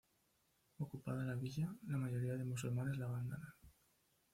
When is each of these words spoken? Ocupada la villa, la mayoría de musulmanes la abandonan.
Ocupada 0.79 1.25
la 1.25 1.35
villa, 1.35 1.71
la 1.85 1.97
mayoría 1.99 2.33
de 2.33 2.43
musulmanes 2.43 2.97
la 2.97 3.05
abandonan. 3.05 3.53